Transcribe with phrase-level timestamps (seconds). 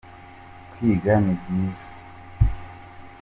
[0.71, 1.85] kwiga nibyiza